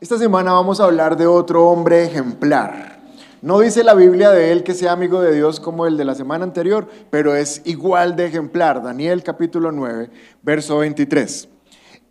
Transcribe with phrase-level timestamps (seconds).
[0.00, 3.00] Esta semana vamos a hablar de otro hombre ejemplar.
[3.42, 6.14] No dice la Biblia de él que sea amigo de Dios como el de la
[6.14, 8.82] semana anterior, pero es igual de ejemplar.
[8.82, 10.10] Daniel capítulo 9,
[10.42, 11.53] verso 23.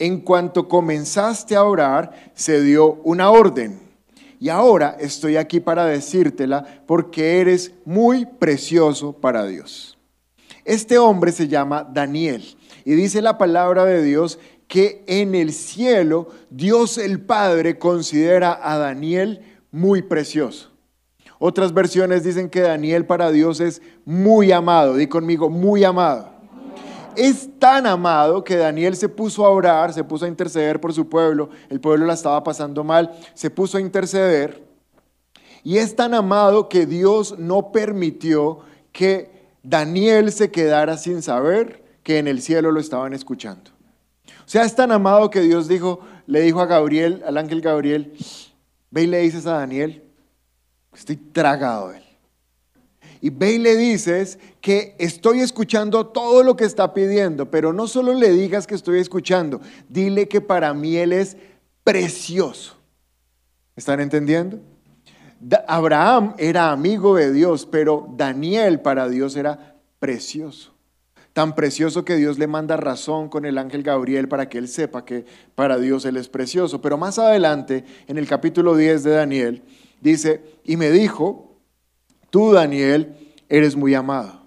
[0.04, 3.80] En cuanto comenzaste a orar, se dio una orden.
[4.38, 9.98] Y ahora estoy aquí para decírtela porque eres muy precioso para Dios.
[10.66, 12.44] Este hombre se llama Daniel
[12.84, 18.78] y dice la palabra de Dios que en el cielo Dios el Padre considera a
[18.78, 19.40] Daniel
[19.72, 20.74] muy precioso.
[21.40, 24.98] Otras versiones dicen que Daniel para Dios es muy amado.
[24.98, 26.33] Di conmigo, muy amado.
[27.16, 31.08] Es tan amado que Daniel se puso a orar, se puso a interceder por su
[31.08, 31.50] pueblo.
[31.70, 34.64] El pueblo la estaba pasando mal, se puso a interceder.
[35.64, 38.60] Y es tan amado que Dios no permitió
[38.92, 39.32] que
[39.64, 43.72] Daniel se quedara sin saber que en el cielo lo estaban escuchando.
[44.46, 48.14] O sea, es tan amado que Dios dijo, le dijo a Gabriel, al ángel Gabriel,
[48.92, 50.04] ve y le dices a Daniel,
[50.94, 52.04] estoy tragado de él.
[53.24, 57.88] Y ve y le dices que estoy escuchando todo lo que está pidiendo, pero no
[57.88, 61.38] solo le digas que estoy escuchando, dile que para mí él es
[61.86, 62.76] precioso.
[63.78, 64.60] ¿Están entendiendo?
[65.70, 70.74] Abraham era amigo de Dios, pero Daniel para Dios era precioso.
[71.32, 75.06] Tan precioso que Dios le manda razón con el ángel Gabriel para que él sepa
[75.06, 75.24] que
[75.56, 76.82] para Dios él es precioso.
[76.82, 79.64] Pero más adelante, en el capítulo 10 de Daniel,
[80.02, 81.53] dice, y me dijo,
[82.34, 83.16] tú Daniel
[83.48, 84.42] eres muy amado.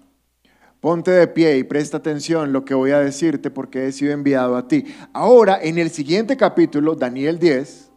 [0.81, 4.57] Ponte de pie y presta atención lo que voy a decirte porque he sido enviado
[4.57, 4.83] a ti.
[5.13, 7.89] Ahora, en el siguiente capítulo, Daniel 10,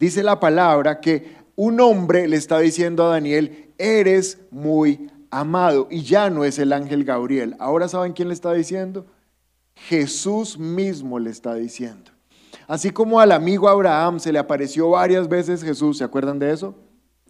[0.00, 5.86] dice la palabra que un hombre le está diciendo a Daniel, eres muy amado.
[5.92, 7.54] Y ya no es el ángel Gabriel.
[7.60, 9.06] Ahora saben quién le está diciendo?
[9.76, 12.10] Jesús mismo le está diciendo.
[12.66, 16.74] Así como al amigo Abraham se le apareció varias veces Jesús, ¿se acuerdan de eso?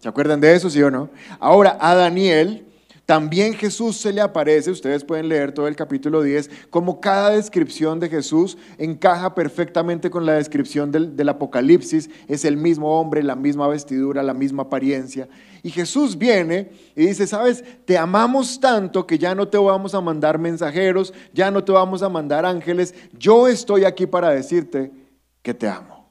[0.04, 1.09] ¿Se acuerdan de eso, sí o no?
[1.41, 2.66] Ahora a Daniel
[3.06, 8.00] también Jesús se le aparece, ustedes pueden leer todo el capítulo 10, como cada descripción
[8.00, 13.34] de Jesús encaja perfectamente con la descripción del, del Apocalipsis, es el mismo hombre, la
[13.34, 15.26] misma vestidura, la misma apariencia.
[15.62, 20.03] Y Jesús viene y dice, sabes, te amamos tanto que ya no te vamos a
[20.03, 24.93] mandar mensajeros, ya no te vamos a mandar ángeles, yo estoy aquí para decirte
[25.41, 26.10] que te amo.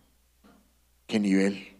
[1.06, 1.72] ¿Qué nivel?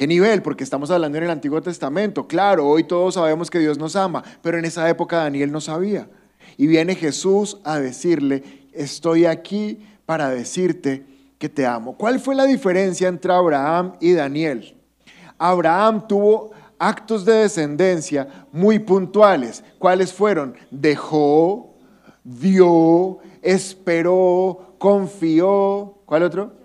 [0.00, 0.40] ¿Qué nivel?
[0.40, 2.26] Porque estamos hablando en el Antiguo Testamento.
[2.26, 6.08] Claro, hoy todos sabemos que Dios nos ama, pero en esa época Daniel no sabía.
[6.56, 11.04] Y viene Jesús a decirle, estoy aquí para decirte
[11.38, 11.98] que te amo.
[11.98, 14.74] ¿Cuál fue la diferencia entre Abraham y Daniel?
[15.36, 19.62] Abraham tuvo actos de descendencia muy puntuales.
[19.78, 20.54] ¿Cuáles fueron?
[20.70, 21.74] Dejó,
[22.24, 25.98] dio, esperó, confió.
[26.06, 26.59] ¿Cuál otro?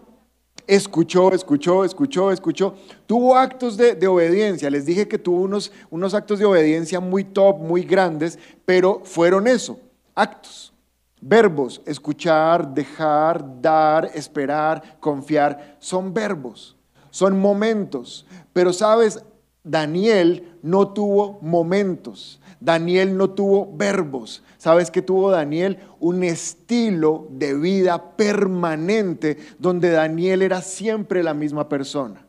[0.68, 2.76] Escuchó, escuchó, escuchó, escuchó.
[3.06, 4.70] Tuvo actos de, obediencia.
[4.70, 9.48] Les dije que tuvo unos, unos actos de obediencia muy top, muy grandes, pero fueron
[9.48, 9.80] eso,
[10.16, 10.74] actos.
[11.22, 16.76] Verbos, escuchar, dejar, dar, esperar, confiar, son verbos,
[17.10, 18.26] son momentos.
[18.54, 19.24] Pero sabes,
[19.64, 24.42] Daniel no tuvo momentos, Daniel no tuvo verbos.
[24.58, 25.78] ¿Sabes qué tuvo Daniel?
[26.00, 32.26] Un estilo de vida permanente donde Daniel era siempre la misma persona.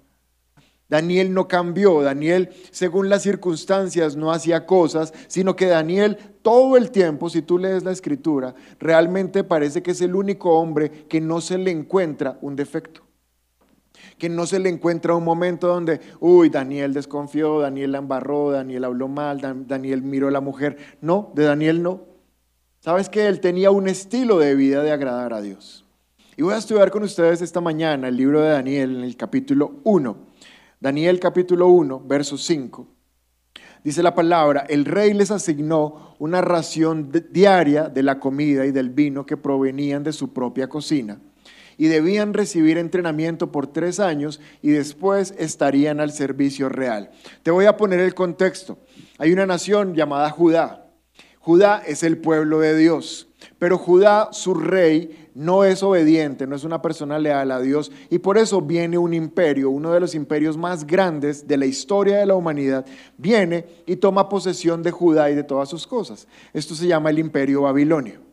[0.91, 6.91] Daniel no cambió, Daniel según las circunstancias no hacía cosas, sino que Daniel todo el
[6.91, 11.41] tiempo, si tú lees la escritura, realmente parece que es el único hombre que no
[11.41, 13.06] se le encuentra un defecto.
[14.19, 18.85] Que no se le encuentra un momento donde, uy, Daniel desconfió, Daniel la embarró, Daniel
[18.85, 20.79] habló mal, Dan- Daniel miró a la mujer.
[21.01, 22.01] No, de Daniel no.
[22.81, 25.85] Sabes que él tenía un estilo de vida de agradar a Dios.
[26.37, 29.81] Y voy a estudiar con ustedes esta mañana el libro de Daniel en el capítulo
[29.85, 30.17] 1.
[30.81, 32.87] Daniel capítulo 1, verso 5.
[33.83, 38.91] Dice la palabra, el rey les asignó una ración diaria de la comida y del
[38.91, 41.21] vino que provenían de su propia cocina
[41.79, 47.11] y debían recibir entrenamiento por tres años y después estarían al servicio real.
[47.43, 48.79] Te voy a poner el contexto.
[49.19, 50.91] Hay una nación llamada Judá.
[51.39, 53.29] Judá es el pueblo de Dios,
[53.59, 58.19] pero Judá, su rey, no es obediente, no es una persona leal a Dios y
[58.19, 62.27] por eso viene un imperio, uno de los imperios más grandes de la historia de
[62.27, 62.87] la humanidad,
[63.19, 66.27] viene y toma posesión de Judá y de todas sus cosas.
[66.55, 68.26] Esto se llama el imperio babilonio.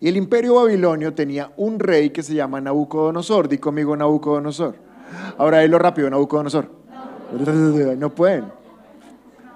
[0.00, 3.48] Y el imperio babilonio tenía un rey que se llama Nabucodonosor.
[3.48, 4.76] Di conmigo Nabucodonosor.
[5.36, 6.78] Ahora dilo rápido, Nabucodonosor.
[7.98, 8.46] No pueden.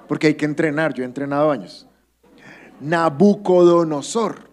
[0.07, 0.93] Porque hay que entrenar.
[0.95, 1.87] Yo he entrenado años.
[2.81, 4.51] Nabucodonosor.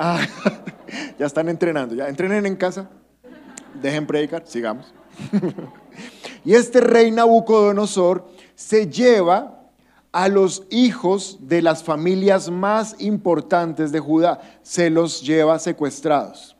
[0.00, 0.20] Ah,
[1.18, 1.92] ya están entrenando.
[1.92, 2.88] Ya entrenen en casa.
[3.82, 4.44] Dejen predicar.
[4.46, 4.94] Sigamos.
[6.44, 9.57] y este rey Nabucodonosor se lleva
[10.18, 16.56] a los hijos de las familias más importantes de Judá, se los lleva secuestrados.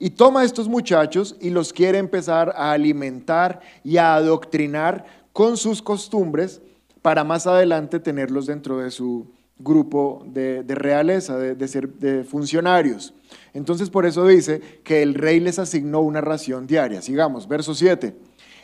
[0.00, 5.56] Y toma a estos muchachos y los quiere empezar a alimentar y a adoctrinar con
[5.56, 6.60] sus costumbres
[7.00, 13.14] para más adelante tenerlos dentro de su grupo de, de realeza, de, de funcionarios.
[13.54, 17.00] Entonces por eso dice que el rey les asignó una ración diaria.
[17.00, 18.16] Sigamos, verso 7.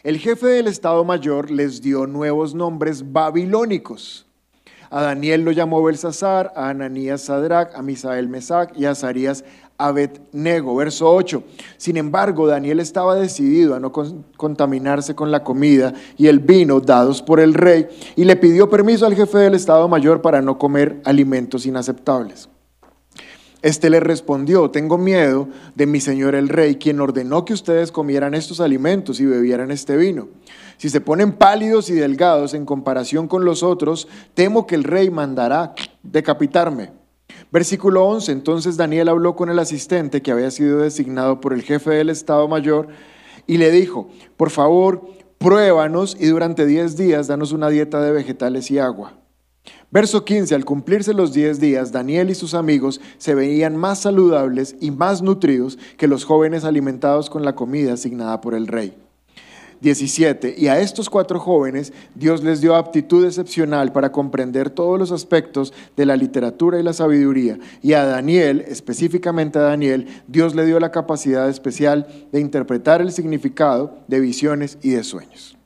[0.03, 4.27] El jefe del Estado Mayor les dio nuevos nombres babilónicos.
[4.95, 9.43] A Daniel lo llamó Belsasar, a Ananías Sadrach, a Misael Mesac y a Azarías
[9.79, 10.77] Abednego.
[10.77, 11.43] Verso 8.
[11.79, 16.79] Sin embargo, Daniel estaba decidido a no con- contaminarse con la comida y el vino
[16.81, 20.59] dados por el rey y le pidió permiso al jefe del Estado Mayor para no
[20.59, 22.51] comer alimentos inaceptables.
[23.63, 28.35] Este le respondió, tengo miedo de mi señor el rey, quien ordenó que ustedes comieran
[28.35, 30.29] estos alimentos y bebieran este vino.
[30.79, 35.11] Si se ponen pálidos y delgados en comparación con los otros, temo que el rey
[35.11, 36.91] mandará decapitarme.
[37.53, 41.91] Versículo 11, entonces Daniel habló con el asistente que había sido designado por el jefe
[41.91, 42.89] del Estado Mayor
[43.47, 45.07] y le dijo, por favor,
[45.39, 49.22] pruébanos y durante 10 días danos una dieta de vegetales y agua.
[49.93, 54.75] Verso 15, al cumplirse los 10 días, Daniel y sus amigos se veían más saludables
[54.81, 58.97] y más nutridos que los jóvenes alimentados con la comida asignada por el rey.
[59.83, 60.55] 17.
[60.57, 65.75] Y a estos cuatro jóvenes Dios les dio aptitud excepcional para comprender todos los aspectos
[65.95, 67.59] de la literatura y la sabiduría.
[67.83, 73.13] Y a Daniel, específicamente a Daniel, Dios le dio la capacidad especial de interpretar el
[73.13, 75.59] significado de visiones y de sueños.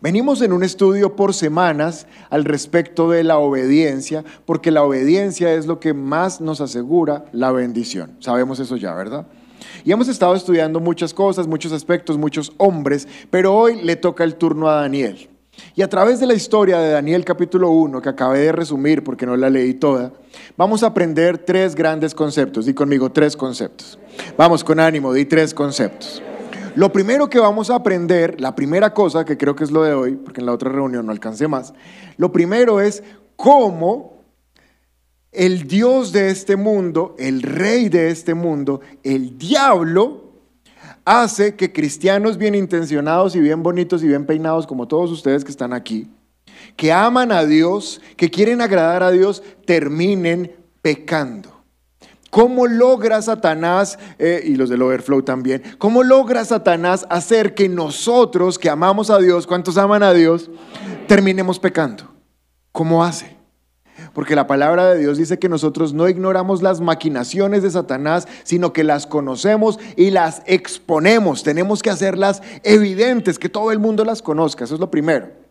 [0.00, 5.66] Venimos en un estudio por semanas al respecto de la obediencia, porque la obediencia es
[5.66, 8.16] lo que más nos asegura la bendición.
[8.20, 9.26] Sabemos eso ya, ¿verdad?
[9.84, 14.36] Y hemos estado estudiando muchas cosas, muchos aspectos, muchos hombres, pero hoy le toca el
[14.36, 15.28] turno a Daniel.
[15.74, 19.26] Y a través de la historia de Daniel capítulo 1, que acabé de resumir porque
[19.26, 20.12] no la leí toda,
[20.56, 22.66] vamos a aprender tres grandes conceptos.
[22.66, 23.98] Di conmigo tres conceptos.
[24.36, 26.22] Vamos con ánimo, di tres conceptos.
[26.76, 29.94] Lo primero que vamos a aprender, la primera cosa, que creo que es lo de
[29.94, 31.72] hoy, porque en la otra reunión no alcancé más,
[32.16, 33.04] lo primero es
[33.36, 34.18] cómo
[35.30, 40.32] el Dios de este mundo, el rey de este mundo, el diablo,
[41.04, 45.52] hace que cristianos bien intencionados y bien bonitos y bien peinados, como todos ustedes que
[45.52, 46.10] están aquí,
[46.76, 51.53] que aman a Dios, que quieren agradar a Dios, terminen pecando.
[52.34, 58.58] ¿Cómo logra Satanás, eh, y los del Overflow también, cómo logra Satanás hacer que nosotros
[58.58, 60.50] que amamos a Dios, ¿cuántos aman a Dios?
[61.06, 62.12] Terminemos pecando.
[62.72, 63.36] ¿Cómo hace?
[64.14, 68.72] Porque la palabra de Dios dice que nosotros no ignoramos las maquinaciones de Satanás, sino
[68.72, 71.44] que las conocemos y las exponemos.
[71.44, 74.64] Tenemos que hacerlas evidentes, que todo el mundo las conozca.
[74.64, 75.43] Eso es lo primero.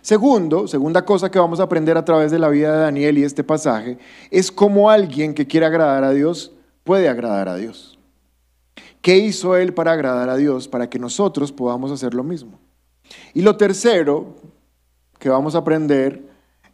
[0.00, 3.24] Segundo, segunda cosa que vamos a aprender a través de la vida de Daniel y
[3.24, 3.98] este pasaje,
[4.30, 6.52] es cómo alguien que quiere agradar a Dios
[6.84, 7.98] puede agradar a Dios.
[9.02, 12.58] ¿Qué hizo él para agradar a Dios para que nosotros podamos hacer lo mismo?
[13.34, 14.34] Y lo tercero
[15.18, 16.28] que vamos a aprender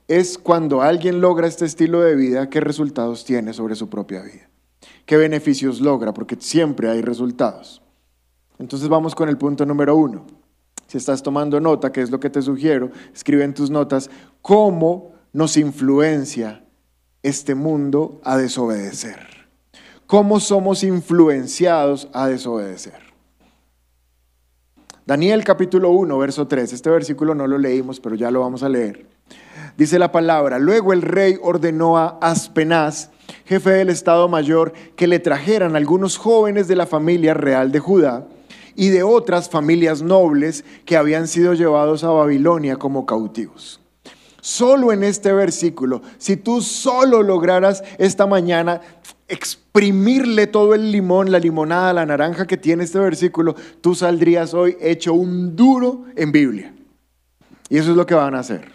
[0.09, 4.49] es cuando alguien logra este estilo de vida, qué resultados tiene sobre su propia vida.
[5.07, 6.13] ¿Qué beneficios logra?
[6.13, 7.83] Porque siempre hay resultados.
[8.59, 10.27] Entonces vamos con el punto número uno.
[10.87, 14.11] Si estás tomando nota, que es lo que te sugiero, escribe en tus notas
[14.43, 16.65] cómo nos influencia
[17.23, 19.19] este mundo a desobedecer.
[20.07, 23.05] ¿Cómo somos influenciados a desobedecer?
[25.07, 26.73] Daniel capítulo 1, verso 3.
[26.73, 29.07] Este versículo no lo leímos, pero ya lo vamos a leer.
[29.77, 33.11] Dice la palabra, luego el rey ordenó a Aspenaz,
[33.45, 38.27] jefe del Estado Mayor, que le trajeran algunos jóvenes de la familia real de Judá
[38.77, 43.81] y de otras familias nobles que habían sido llevados a Babilonia como cautivos.
[44.41, 48.83] Solo en este versículo, si tú solo lograras esta mañana
[49.27, 54.77] exprimirle todo el limón, la limonada, la naranja que tiene este versículo, tú saldrías hoy
[54.81, 56.75] hecho un duro en Biblia.
[57.71, 58.73] Y eso es lo que van a hacer.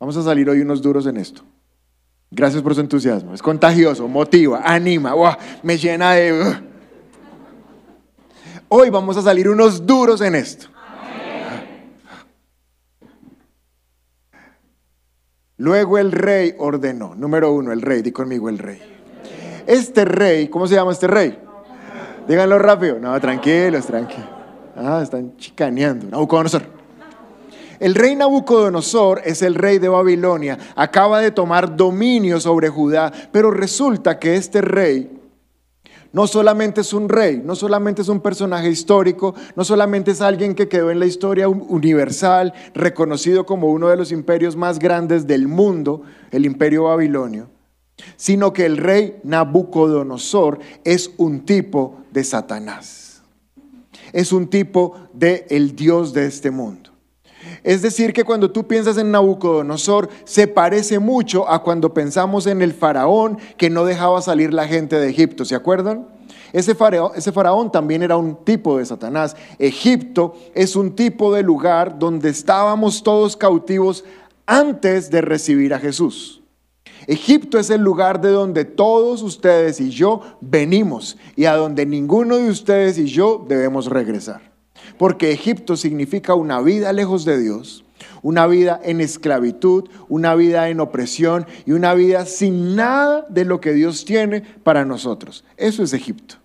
[0.00, 1.42] Vamos a salir hoy unos duros en esto.
[2.30, 3.32] Gracias por su entusiasmo.
[3.32, 5.14] Es contagioso, motiva, anima,
[5.62, 6.73] me llena de...
[8.68, 10.68] Hoy vamos a salir unos duros en esto.
[15.56, 18.80] Luego el rey ordenó, número uno, el rey, di conmigo el rey.
[19.66, 21.38] Este rey, ¿cómo se llama este rey?
[22.26, 22.98] Díganlo rápido.
[22.98, 24.28] No, tranquilos, tranquilos.
[24.76, 26.08] Ah, están chicaneando.
[26.08, 26.62] Nabucodonosor.
[27.78, 30.58] El rey Nabucodonosor es el rey de Babilonia.
[30.74, 35.10] Acaba de tomar dominio sobre Judá, pero resulta que este rey
[36.14, 40.54] no solamente es un rey, no solamente es un personaje histórico, no solamente es alguien
[40.54, 45.48] que quedó en la historia universal, reconocido como uno de los imperios más grandes del
[45.48, 47.48] mundo, el imperio babilonio,
[48.16, 53.22] sino que el rey Nabucodonosor es un tipo de Satanás.
[54.12, 56.83] Es un tipo de el Dios de este mundo.
[57.62, 62.62] Es decir, que cuando tú piensas en Nabucodonosor, se parece mucho a cuando pensamos en
[62.62, 66.06] el faraón que no dejaba salir la gente de Egipto, ¿se acuerdan?
[66.52, 69.34] Ese faraón, ese faraón, también era un tipo de Satanás.
[69.58, 74.04] Egipto es un tipo de lugar donde estábamos todos cautivos
[74.46, 76.42] antes de recibir a Jesús.
[77.06, 82.36] Egipto es el lugar de donde todos ustedes y yo venimos y a donde ninguno
[82.36, 84.53] de ustedes y yo debemos regresar
[84.98, 87.84] porque Egipto significa una vida lejos de Dios,
[88.22, 93.60] una vida en esclavitud, una vida en opresión y una vida sin nada de lo
[93.60, 95.44] que Dios tiene para nosotros.
[95.56, 96.43] Eso es Egipto.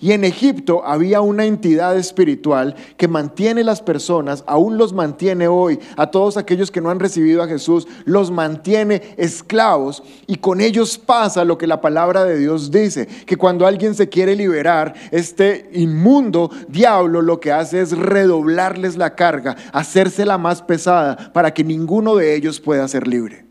[0.00, 5.80] Y en Egipto había una entidad espiritual que mantiene las personas, aún los mantiene hoy,
[5.96, 10.98] a todos aquellos que no han recibido a Jesús, los mantiene esclavos y con ellos
[10.98, 15.68] pasa lo que la palabra de Dios dice, que cuando alguien se quiere liberar, este
[15.72, 22.14] inmundo diablo lo que hace es redoblarles la carga, hacérsela más pesada para que ninguno
[22.14, 23.46] de ellos pueda ser libre.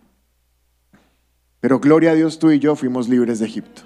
[1.60, 3.82] Pero gloria a Dios, tú y yo fuimos libres de Egipto.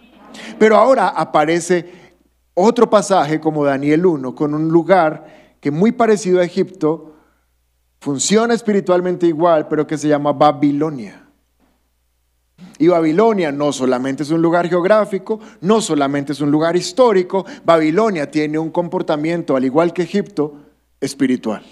[0.60, 2.00] Pero ahora aparece
[2.62, 7.13] otro pasaje como Daniel 1, con un lugar que muy parecido a Egipto,
[8.00, 11.27] funciona espiritualmente igual, pero que se llama Babilonia.
[12.77, 18.30] Y Babilonia no solamente es un lugar geográfico, no solamente es un lugar histórico, Babilonia
[18.30, 20.56] tiene un comportamiento, al igual que Egipto,
[21.00, 21.63] espiritual.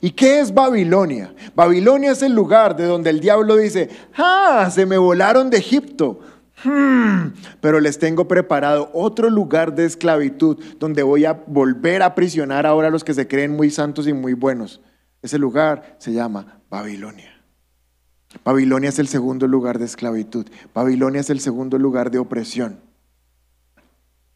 [0.00, 1.34] ¿Y qué es Babilonia?
[1.54, 6.18] Babilonia es el lugar de donde el diablo dice, ah, se me volaron de Egipto,
[6.64, 12.66] Hmm, pero les tengo preparado otro lugar de esclavitud donde voy a volver a aprisionar
[12.66, 14.80] ahora a los que se creen muy santos y muy buenos.
[15.22, 17.32] Ese lugar se llama Babilonia.
[18.44, 20.46] Babilonia es el segundo lugar de esclavitud.
[20.74, 22.78] Babilonia es el segundo lugar de opresión.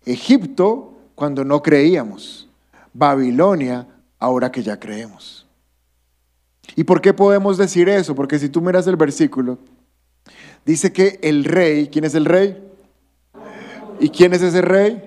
[0.04, 2.48] Egipto cuando no creíamos.
[2.92, 3.86] Babilonia
[4.18, 5.46] ahora que ya creemos.
[6.74, 8.14] ¿Y por qué podemos decir eso?
[8.14, 9.58] Porque si tú miras el versículo,
[10.66, 12.62] dice que el rey, ¿quién es el rey?
[14.00, 15.02] ¿Y quién es ese rey?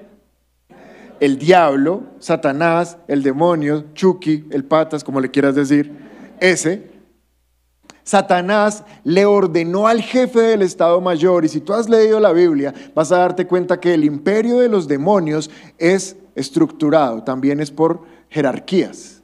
[1.20, 5.94] El diablo, Satanás, el demonio, Chucky, el patas, como le quieras decir,
[6.40, 6.90] ese.
[8.04, 12.74] Satanás le ordenó al jefe del Estado Mayor, y si tú has leído la Biblia,
[12.96, 18.02] vas a darte cuenta que el imperio de los demonios es estructurado, también es por
[18.30, 19.19] jerarquías.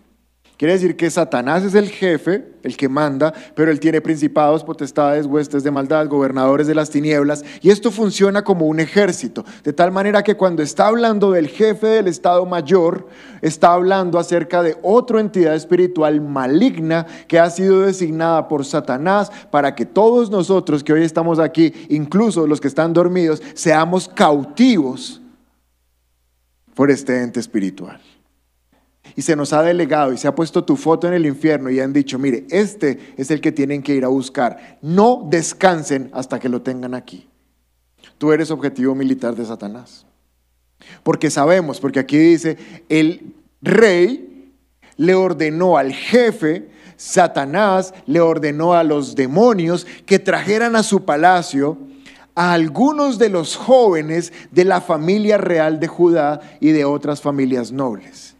[0.57, 5.25] Quiere decir que Satanás es el jefe, el que manda, pero él tiene principados, potestades,
[5.25, 9.91] huestes de maldad, gobernadores de las tinieblas, y esto funciona como un ejército, de tal
[9.91, 13.09] manera que cuando está hablando del jefe del Estado Mayor,
[13.41, 19.75] está hablando acerca de otra entidad espiritual maligna que ha sido designada por Satanás para
[19.75, 25.21] que todos nosotros que hoy estamos aquí, incluso los que están dormidos, seamos cautivos
[26.73, 27.99] por este ente espiritual
[29.15, 31.79] y se nos ha delegado y se ha puesto tu foto en el infierno y
[31.79, 34.79] han dicho, mire, este es el que tienen que ir a buscar.
[34.81, 37.27] No descansen hasta que lo tengan aquí.
[38.17, 40.05] Tú eres objetivo militar de Satanás.
[41.03, 42.57] Porque sabemos, porque aquí dice,
[42.89, 44.53] el rey
[44.97, 51.77] le ordenó al jefe, Satanás le ordenó a los demonios que trajeran a su palacio
[52.35, 57.71] a algunos de los jóvenes de la familia real de Judá y de otras familias
[57.71, 58.34] nobles.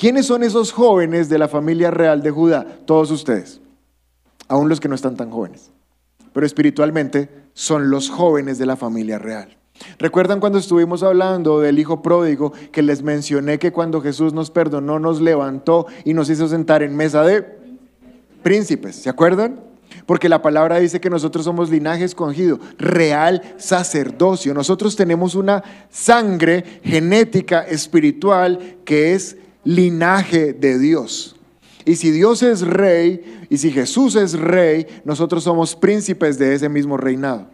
[0.00, 2.64] ¿Quiénes son esos jóvenes de la familia real de Judá?
[2.86, 3.60] Todos ustedes,
[4.48, 5.72] aún los que no están tan jóvenes.
[6.32, 9.58] Pero espiritualmente son los jóvenes de la familia real.
[9.98, 14.98] ¿Recuerdan cuando estuvimos hablando del hijo pródigo que les mencioné que cuando Jesús nos perdonó,
[14.98, 17.44] nos levantó y nos hizo sentar en mesa de
[18.42, 18.96] príncipes?
[18.96, 19.60] ¿Se acuerdan?
[20.06, 24.54] Porque la palabra dice que nosotros somos linaje escogido, real sacerdocio.
[24.54, 31.36] Nosotros tenemos una sangre genética espiritual que es linaje de Dios.
[31.84, 36.68] Y si Dios es rey y si Jesús es rey, nosotros somos príncipes de ese
[36.68, 37.48] mismo reinado,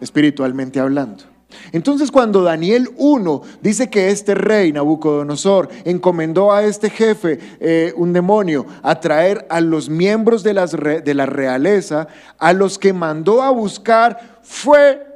[0.00, 1.24] espiritualmente hablando.
[1.72, 8.12] Entonces cuando Daniel 1 dice que este rey, Nabucodonosor, encomendó a este jefe, eh, un
[8.12, 13.42] demonio, a traer a los miembros de, las de la realeza, a los que mandó
[13.42, 15.06] a buscar, fue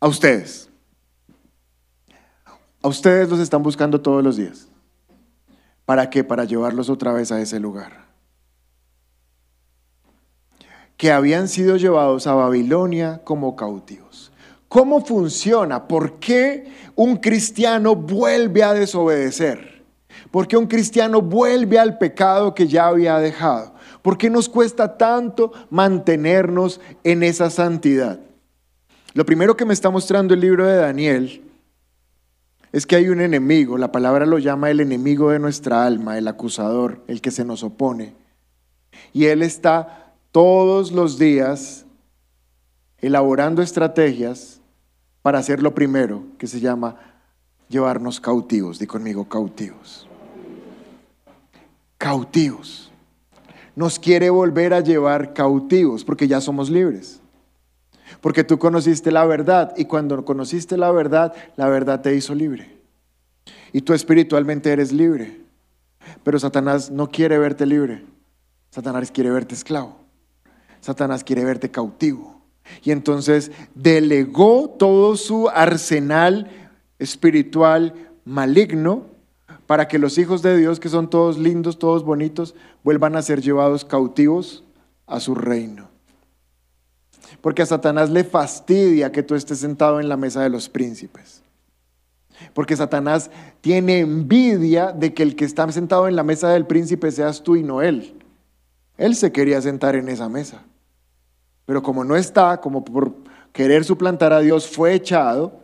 [0.00, 0.68] a ustedes.
[2.80, 4.67] A ustedes los están buscando todos los días.
[5.88, 6.22] ¿Para qué?
[6.22, 8.08] Para llevarlos otra vez a ese lugar.
[10.98, 14.30] Que habían sido llevados a Babilonia como cautivos.
[14.68, 15.88] ¿Cómo funciona?
[15.88, 19.82] ¿Por qué un cristiano vuelve a desobedecer?
[20.30, 23.72] ¿Por qué un cristiano vuelve al pecado que ya había dejado?
[24.02, 28.20] ¿Por qué nos cuesta tanto mantenernos en esa santidad?
[29.14, 31.47] Lo primero que me está mostrando el libro de Daniel
[32.72, 36.28] es que hay un enemigo, la palabra lo llama el enemigo de nuestra alma, el
[36.28, 38.14] acusador, el que se nos opone.
[39.12, 41.86] Y él está todos los días
[42.98, 44.60] elaborando estrategias
[45.22, 46.96] para hacer lo primero, que se llama
[47.68, 48.78] llevarnos cautivos.
[48.78, 50.06] Di conmigo, cautivos.
[51.96, 52.90] Cautivos.
[53.74, 57.20] Nos quiere volver a llevar cautivos porque ya somos libres.
[58.20, 62.78] Porque tú conociste la verdad y cuando conociste la verdad, la verdad te hizo libre.
[63.72, 65.40] Y tú espiritualmente eres libre.
[66.22, 68.04] Pero Satanás no quiere verte libre.
[68.70, 69.96] Satanás quiere verte esclavo.
[70.80, 72.40] Satanás quiere verte cautivo.
[72.82, 76.48] Y entonces delegó todo su arsenal
[76.98, 79.06] espiritual maligno
[79.66, 83.40] para que los hijos de Dios, que son todos lindos, todos bonitos, vuelvan a ser
[83.40, 84.64] llevados cautivos
[85.06, 85.87] a su reino.
[87.40, 91.42] Porque a Satanás le fastidia que tú estés sentado en la mesa de los príncipes.
[92.54, 93.30] Porque Satanás
[93.60, 97.56] tiene envidia de que el que está sentado en la mesa del príncipe seas tú
[97.56, 98.14] y no él.
[98.96, 100.62] Él se quería sentar en esa mesa.
[101.66, 103.14] Pero como no está, como por
[103.52, 105.60] querer suplantar a Dios, fue echado.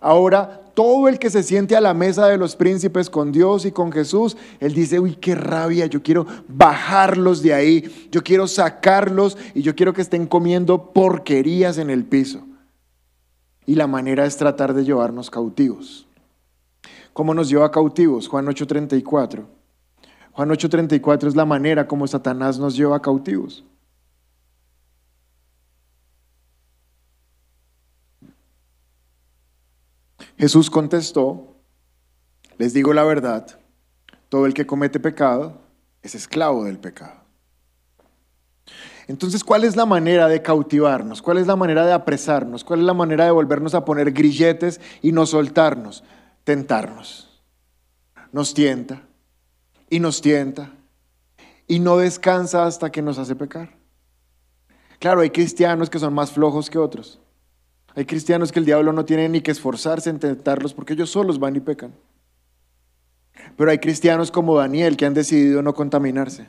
[0.00, 3.72] Ahora todo el que se siente a la mesa de los príncipes con Dios y
[3.72, 9.36] con Jesús, él dice, uy, qué rabia, yo quiero bajarlos de ahí, yo quiero sacarlos
[9.54, 12.46] y yo quiero que estén comiendo porquerías en el piso.
[13.66, 16.06] Y la manera es tratar de llevarnos cautivos.
[17.12, 18.26] ¿Cómo nos lleva cautivos?
[18.26, 19.44] Juan 8:34.
[20.32, 23.64] Juan 8:34 es la manera como Satanás nos lleva cautivos.
[30.40, 31.54] Jesús contestó,
[32.56, 33.60] les digo la verdad,
[34.30, 35.60] todo el que comete pecado
[36.00, 37.20] es esclavo del pecado.
[39.06, 41.20] Entonces, ¿cuál es la manera de cautivarnos?
[41.20, 42.64] ¿Cuál es la manera de apresarnos?
[42.64, 46.04] ¿Cuál es la manera de volvernos a poner grilletes y no soltarnos?
[46.44, 47.42] Tentarnos.
[48.32, 49.02] Nos tienta
[49.90, 50.72] y nos tienta
[51.66, 53.76] y no descansa hasta que nos hace pecar.
[55.00, 57.19] Claro, hay cristianos que son más flojos que otros.
[58.00, 61.38] Hay cristianos que el diablo no tiene ni que esforzarse en tentarlos porque ellos solos
[61.38, 61.92] van y pecan.
[63.58, 66.46] Pero hay cristianos como Daniel que han decidido no contaminarse,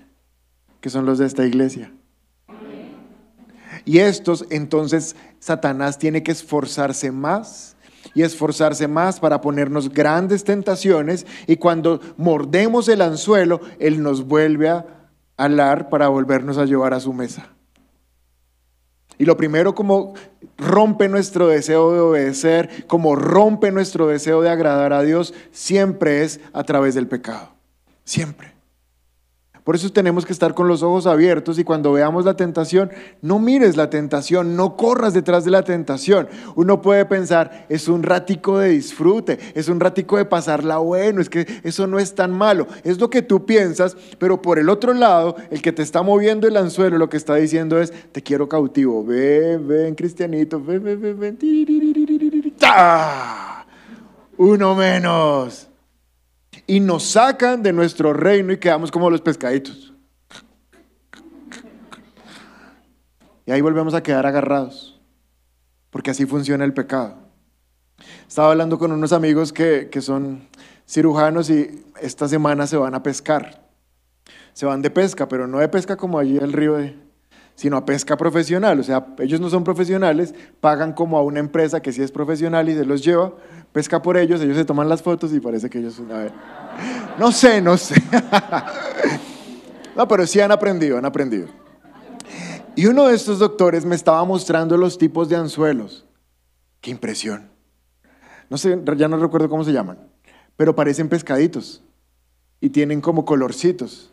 [0.80, 1.92] que son los de esta iglesia.
[3.84, 7.76] Y estos, entonces, Satanás tiene que esforzarse más
[8.16, 14.70] y esforzarse más para ponernos grandes tentaciones y cuando mordemos el anzuelo, Él nos vuelve
[14.70, 14.86] a
[15.36, 17.50] alar para volvernos a llevar a su mesa.
[19.22, 20.16] Y lo primero como
[20.58, 26.40] rompe nuestro deseo de obedecer, como rompe nuestro deseo de agradar a Dios, siempre es
[26.54, 27.54] a través del pecado.
[28.04, 28.56] Siempre.
[29.64, 32.90] Por eso tenemos que estar con los ojos abiertos y cuando veamos la tentación,
[33.22, 36.28] no mires la tentación, no corras detrás de la tentación.
[36.56, 41.30] Uno puede pensar, es un ratico de disfrute, es un ratico de pasarla bueno, es
[41.30, 42.68] que eso no es tan malo.
[42.84, 46.48] Es lo que tú piensas, pero por el otro lado, el que te está moviendo
[46.48, 51.02] el anzuelo lo que está diciendo es, te quiero cautivo, ven, ven, cristianito, ven, ven,
[51.02, 51.38] ven, ven.
[54.38, 55.71] Uno menos
[56.72, 59.94] y nos sacan de nuestro reino y quedamos como los pescaditos.
[63.46, 64.98] Y ahí volvemos a quedar agarrados,
[65.90, 67.18] porque así funciona el pecado.
[68.26, 70.48] Estaba hablando con unos amigos que, que son
[70.88, 73.68] cirujanos y esta semana se van a pescar.
[74.54, 76.96] Se van de pesca, pero no de pesca como allí el río de,
[77.62, 78.80] sino a pesca profesional.
[78.80, 82.68] O sea, ellos no son profesionales, pagan como a una empresa que sí es profesional
[82.70, 83.34] y se los lleva,
[83.72, 86.02] pesca por ellos, ellos se toman las fotos y parece que ellos...
[86.12, 86.32] A ver,
[87.20, 87.96] no sé, no sé.
[89.94, 91.50] No, pero sí han aprendido, han aprendido.
[92.78, 96.06] Y uno de estos doctores me estaba mostrando los tipos de anzuelos.
[96.80, 97.50] Qué impresión.
[98.50, 100.00] No sé, ya no recuerdo cómo se llaman,
[100.56, 101.84] pero parecen pescaditos
[102.62, 104.11] y tienen como colorcitos.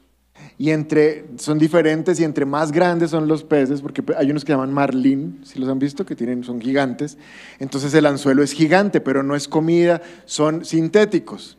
[0.60, 4.52] Y entre, son diferentes y entre más grandes son los peces, porque hay unos que
[4.52, 7.16] llaman marlin, si los han visto, que tienen, son gigantes.
[7.60, 11.58] Entonces el anzuelo es gigante, pero no es comida, son sintéticos.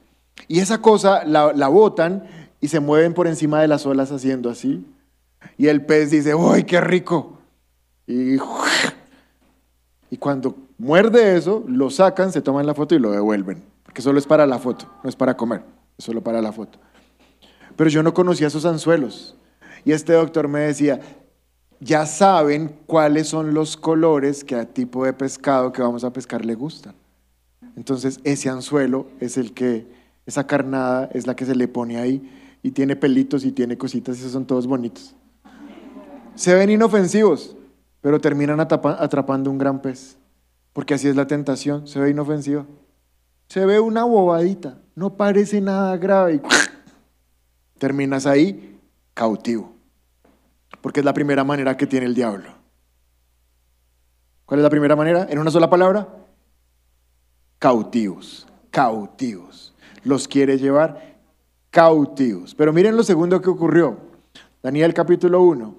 [0.49, 2.23] Y esa cosa la, botan
[2.59, 4.85] y se mueven por encima de las olas haciendo así.
[5.57, 7.39] Y el pez dice, ¡uy, qué rico!
[8.05, 8.35] Y,
[10.11, 13.63] y cuando muerde eso, lo sacan, se toman la foto y lo devuelven.
[13.93, 15.61] que solo es para la foto, no es para comer,
[15.97, 16.79] es solo para la foto.
[17.79, 19.37] Pero yo no conocía esos anzuelos.
[19.85, 20.99] Y este doctor me decía,
[21.79, 26.43] ya saben cuáles son los colores que a tipo de pescado que vamos a pescar
[26.43, 26.93] le gustan.
[27.77, 29.87] Entonces ese anzuelo es el que,
[30.25, 34.17] esa carnada es la que se le pone ahí y tiene pelitos y tiene cositas
[34.17, 35.15] y esos son todos bonitos.
[36.35, 37.55] Se ven inofensivos,
[38.01, 40.17] pero terminan atrapando un gran pez.
[40.73, 42.65] Porque así es la tentación, se ve inofensiva.
[43.47, 46.39] Se ve una bobadita, no parece nada grave y
[47.79, 48.79] terminas ahí
[49.13, 49.73] cautivo.
[50.81, 52.53] Porque es la primera manera que tiene el diablo.
[54.45, 55.27] ¿Cuál es la primera manera?
[55.29, 56.07] En una sola palabra.
[57.57, 59.73] Cautivos, cautivos.
[60.03, 61.17] Los quiere llevar
[61.69, 62.55] cautivos.
[62.55, 63.97] Pero miren lo segundo que ocurrió.
[64.61, 65.75] Daniel capítulo 1.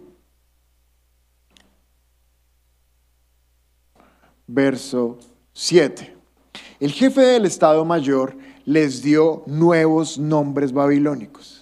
[4.46, 5.18] Verso
[5.52, 6.16] 7.
[6.80, 11.59] El jefe del Estado Mayor les dio nuevos nombres babilónicos.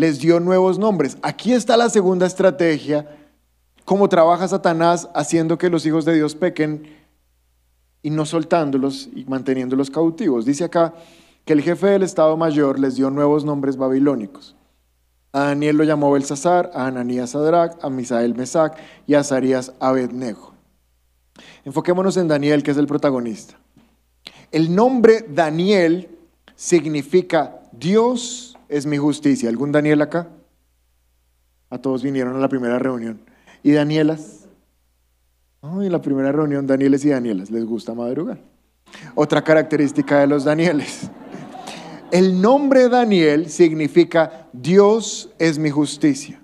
[0.00, 1.18] Les dio nuevos nombres.
[1.20, 3.06] Aquí está la segunda estrategia.
[3.84, 6.84] Cómo trabaja Satanás haciendo que los hijos de Dios pequen
[8.02, 10.46] y no soltándolos y manteniéndolos cautivos.
[10.46, 10.94] Dice acá
[11.44, 14.56] que el jefe del Estado Mayor les dio nuevos nombres babilónicos.
[15.32, 20.54] A Daniel lo llamó Belsasar, a Ananías Sadrach, a Misael Mesac y a Azarías Abednego.
[21.66, 23.58] Enfoquémonos en Daniel, que es el protagonista.
[24.50, 26.08] El nombre Daniel
[26.56, 29.48] significa Dios es mi justicia.
[29.48, 30.28] ¿Algún Daniel acá?
[31.68, 33.20] A todos vinieron a la primera reunión.
[33.62, 34.40] ¿Y Danielas?
[35.62, 38.40] En la primera reunión, Danieles y Danielas, les gusta madrugar.
[39.14, 41.10] Otra característica de los Danieles.
[42.10, 46.40] El nombre Daniel significa Dios es mi justicia.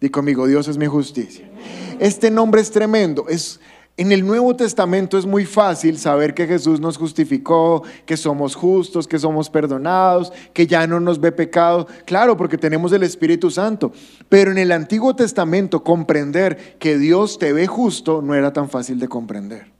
[0.00, 1.50] Di conmigo, Dios es mi justicia.
[1.98, 3.26] Este nombre es tremendo.
[3.28, 3.60] Es,
[3.96, 9.06] en el Nuevo Testamento es muy fácil saber que Jesús nos justificó, que somos justos,
[9.06, 11.86] que somos perdonados, que ya no nos ve pecado.
[12.04, 13.92] Claro, porque tenemos el Espíritu Santo.
[14.28, 18.98] Pero en el Antiguo Testamento comprender que Dios te ve justo no era tan fácil
[18.98, 19.72] de comprender.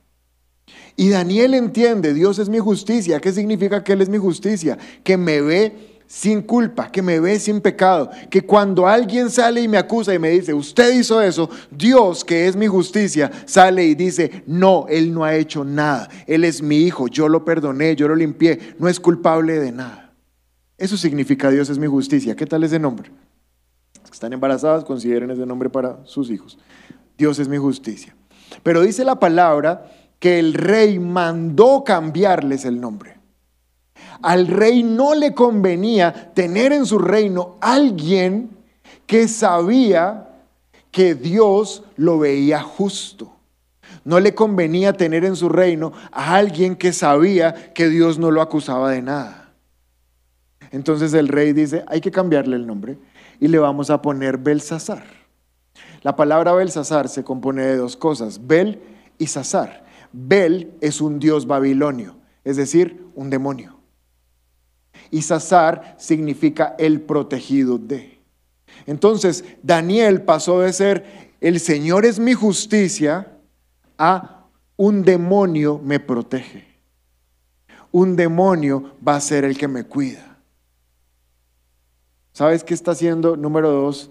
[0.97, 3.19] Y Daniel entiende, Dios es mi justicia.
[3.19, 4.79] ¿Qué significa que Él es mi justicia?
[5.03, 9.67] Que me ve sin culpa, que me ve sin pecado, que cuando alguien sale y
[9.67, 13.97] me acusa y me dice, usted hizo eso, Dios, que es mi justicia, sale y
[13.97, 18.07] dice, no, Él no ha hecho nada, Él es mi hijo, yo lo perdoné, yo
[18.07, 20.13] lo limpié, no es culpable de nada.
[20.79, 22.37] Eso significa Dios es mi justicia.
[22.37, 23.11] ¿Qué tal ese nombre?
[24.01, 26.59] Los que están embarazadas, consideren ese nombre para sus hijos.
[27.19, 28.15] Dios es mi justicia.
[28.63, 33.17] Pero dice la palabra que el rey mandó cambiarles el nombre.
[34.23, 38.51] Al rey no le convenía tener en su reino alguien
[39.07, 40.29] que sabía
[40.91, 43.33] que Dios lo veía justo.
[44.05, 48.43] No le convenía tener en su reino a alguien que sabía que Dios no lo
[48.43, 49.53] acusaba de nada.
[50.71, 52.99] Entonces el rey dice, hay que cambiarle el nombre
[53.41, 55.05] y le vamos a poner Belsasar.
[56.03, 58.81] La palabra Belsasar se compone de dos cosas, Bel
[59.19, 59.85] y Sasar.
[60.13, 63.74] Bel es un dios babilonio, es decir, un demonio.
[65.15, 68.19] Y Sasar significa el protegido de.
[68.85, 73.39] Entonces, Daniel pasó de ser el Señor es mi justicia
[73.97, 76.67] a un demonio me protege.
[77.93, 80.37] Un demonio va a ser el que me cuida.
[82.33, 84.11] ¿Sabes qué está haciendo, número dos,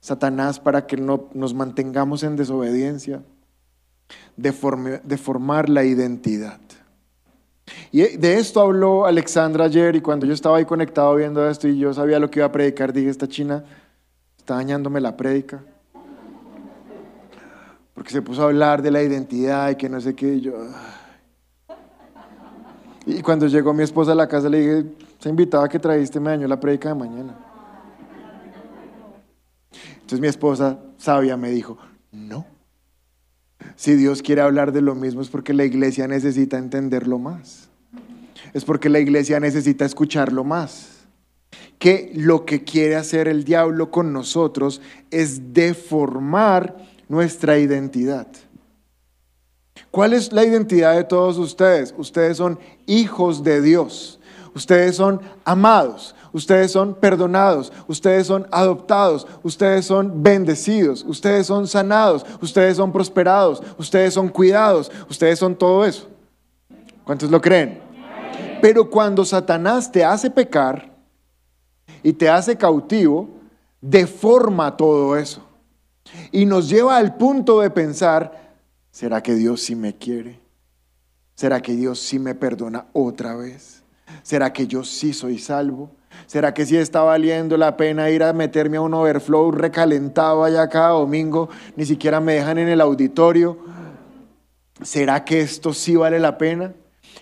[0.00, 3.22] Satanás para que no nos mantengamos en desobediencia?
[4.38, 6.60] Deformar la identidad.
[7.90, 11.78] Y de esto habló Alexandra ayer y cuando yo estaba ahí conectado viendo esto y
[11.78, 13.64] yo sabía lo que iba a predicar, dije, esta china
[14.36, 15.62] está dañándome la prédica.
[17.94, 20.52] Porque se puso a hablar de la identidad y que no sé qué, y yo...
[23.06, 26.30] Y cuando llegó mi esposa a la casa le dije, esa invitada que trajiste me
[26.30, 27.36] dañó la prédica de mañana.
[29.94, 31.78] Entonces mi esposa sabia me dijo,
[32.12, 32.53] no.
[33.76, 37.68] Si Dios quiere hablar de lo mismo es porque la iglesia necesita entenderlo más.
[38.52, 41.06] Es porque la iglesia necesita escucharlo más.
[41.78, 46.76] Que lo que quiere hacer el diablo con nosotros es deformar
[47.08, 48.28] nuestra identidad.
[49.90, 51.94] ¿Cuál es la identidad de todos ustedes?
[51.96, 54.20] Ustedes son hijos de Dios.
[54.54, 56.14] Ustedes son amados.
[56.34, 57.72] Ustedes son perdonados.
[57.86, 59.24] Ustedes son adoptados.
[59.44, 61.04] Ustedes son bendecidos.
[61.04, 62.26] Ustedes son sanados.
[62.42, 63.62] Ustedes son prosperados.
[63.78, 64.90] Ustedes son cuidados.
[65.08, 66.08] Ustedes son todo eso.
[67.04, 67.80] ¿Cuántos lo creen?
[68.60, 70.92] Pero cuando Satanás te hace pecar
[72.02, 73.28] y te hace cautivo,
[73.80, 75.40] deforma todo eso.
[76.32, 78.56] Y nos lleva al punto de pensar,
[78.90, 80.40] ¿será que Dios sí me quiere?
[81.36, 83.84] ¿Será que Dios sí me perdona otra vez?
[84.24, 85.90] ¿Será que yo sí soy salvo?
[86.26, 90.68] ¿Será que sí está valiendo la pena ir a meterme a un overflow recalentado allá
[90.68, 91.48] cada domingo?
[91.76, 93.58] Ni siquiera me dejan en el auditorio.
[94.82, 96.72] ¿Será que esto sí vale la pena?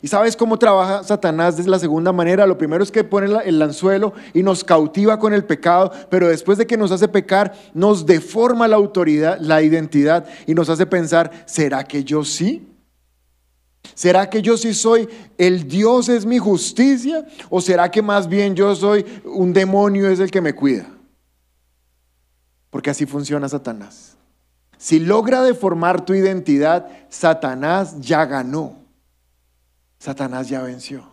[0.00, 2.46] ¿Y sabes cómo trabaja Satanás desde la segunda manera?
[2.46, 6.58] Lo primero es que pone el anzuelo y nos cautiva con el pecado, pero después
[6.58, 11.30] de que nos hace pecar, nos deforma la autoridad, la identidad y nos hace pensar,
[11.46, 12.71] ¿será que yo sí?
[13.94, 17.26] ¿Será que yo sí soy el Dios es mi justicia?
[17.50, 20.86] ¿O será que más bien yo soy un demonio es el que me cuida?
[22.70, 24.16] Porque así funciona Satanás.
[24.78, 28.76] Si logra deformar tu identidad, Satanás ya ganó.
[29.98, 31.04] Satanás ya venció.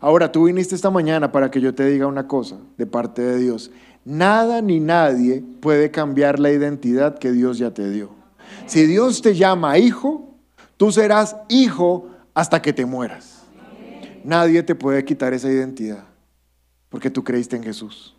[0.00, 3.38] Ahora, tú viniste esta mañana para que yo te diga una cosa de parte de
[3.38, 3.70] Dios.
[4.04, 8.10] Nada ni nadie puede cambiar la identidad que Dios ya te dio.
[8.66, 10.31] Si Dios te llama hijo,
[10.82, 13.44] tú serás hijo hasta que te mueras.
[14.24, 16.02] Nadie te puede quitar esa identidad
[16.88, 18.16] porque tú creíste en Jesús.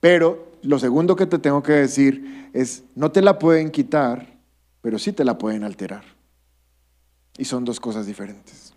[0.00, 4.40] Pero lo segundo que te tengo que decir es, no te la pueden quitar,
[4.80, 6.02] pero sí te la pueden alterar.
[7.38, 8.74] Y son dos cosas diferentes.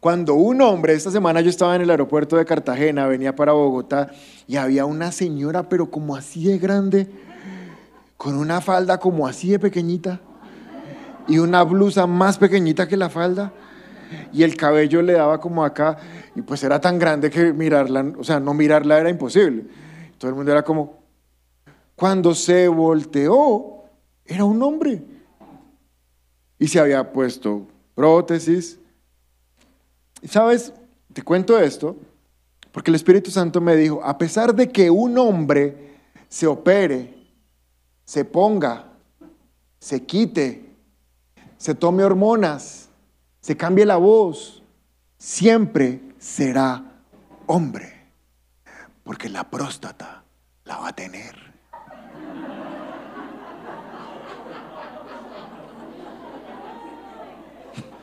[0.00, 4.10] Cuando un hombre, esta semana yo estaba en el aeropuerto de Cartagena, venía para Bogotá,
[4.48, 7.08] y había una señora, pero como así de grande,
[8.16, 10.22] con una falda como así de pequeñita,
[11.28, 13.52] y una blusa más pequeñita que la falda,
[14.32, 15.98] y el cabello le daba como acá,
[16.34, 19.64] y pues era tan grande que mirarla, o sea, no mirarla era imposible.
[20.16, 20.98] Todo el mundo era como,
[21.94, 23.84] cuando se volteó,
[24.24, 25.02] era un hombre.
[26.58, 28.78] Y se había puesto prótesis.
[30.28, 30.72] Sabes,
[31.12, 31.96] te cuento esto,
[32.72, 35.96] porque el Espíritu Santo me dijo, a pesar de que un hombre
[36.28, 37.14] se opere,
[38.04, 38.92] se ponga,
[39.78, 40.67] se quite,
[41.58, 42.88] se tome hormonas,
[43.40, 44.62] se cambie la voz,
[45.18, 46.82] siempre será
[47.46, 48.06] hombre,
[49.02, 50.24] porque la próstata
[50.64, 51.36] la va a tener.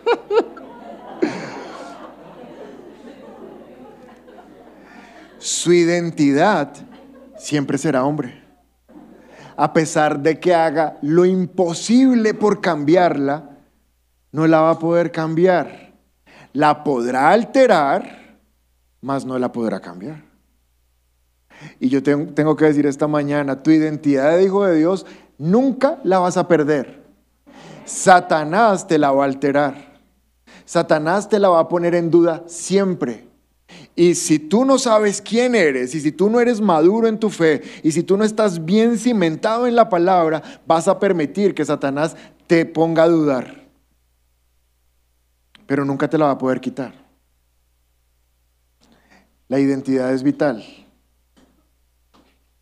[5.40, 6.74] Su identidad
[7.38, 8.45] siempre será hombre.
[9.58, 13.58] A pesar de que haga lo imposible por cambiarla,
[14.32, 15.94] no la va a poder cambiar.
[16.54, 18.40] La podrá alterar,
[19.02, 20.24] mas no la podrá cambiar.
[21.80, 25.06] Y yo tengo, que decir esta mañana, tu identidad de hijo de Dios
[25.38, 27.04] nunca la vas a perder.
[27.86, 29.96] Satanás te la va a alterar.
[30.66, 33.28] Satanás te la va a poner en duda siempre.
[33.96, 37.30] Y si tú no sabes quién eres, y si tú no eres maduro en tu
[37.30, 41.64] fe, y si tú no estás bien cimentado en la palabra, vas a permitir que
[41.64, 43.66] Satanás te ponga a dudar.
[45.66, 46.94] Pero nunca te la va a poder quitar.
[49.48, 50.64] La identidad es vital.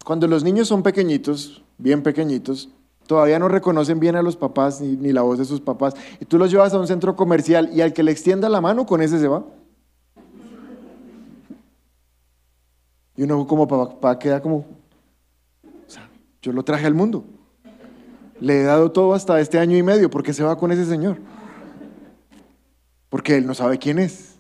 [0.05, 2.69] Cuando los niños son pequeñitos, bien pequeñitos,
[3.07, 6.37] todavía no reconocen bien a los papás ni, la voz de sus papás, y tú
[6.37, 9.19] los llevas a un centro comercial y al que le extienda la mano, con ese
[9.19, 9.43] se va.
[13.15, 14.65] Y uno como papá queda como, o
[15.87, 16.09] sea,
[16.41, 17.25] yo lo traje al mundo.
[18.39, 21.17] Le he dado todo hasta este año y medio, porque se va con ese señor?
[23.09, 24.33] Porque él no sabe quién es.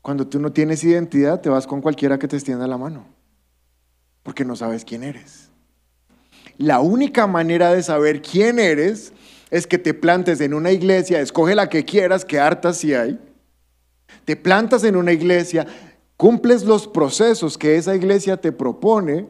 [0.00, 3.04] Cuando tú no tienes identidad, te vas con cualquiera que te extienda la mano,
[4.22, 5.50] porque no sabes quién eres.
[6.56, 9.12] La única manera de saber quién eres
[9.50, 13.18] es que te plantes en una iglesia, escoge la que quieras, que hartas si hay.
[14.24, 15.66] Te plantas en una iglesia,
[16.20, 19.26] cumples los procesos que esa iglesia te propone,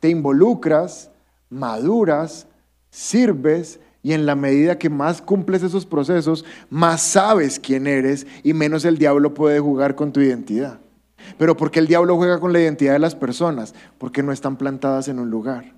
[0.00, 1.10] te involucras,
[1.48, 2.46] maduras,
[2.90, 8.52] sirves y en la medida que más cumples esos procesos, más sabes quién eres y
[8.52, 10.78] menos el diablo puede jugar con tu identidad.
[11.38, 13.74] Pero ¿por qué el diablo juega con la identidad de las personas?
[13.96, 15.72] Porque no están plantadas en un lugar.